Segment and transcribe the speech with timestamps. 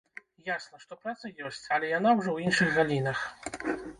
[0.45, 3.19] Ясна, што праца ёсць, але яна ўжо ў іншых галінах.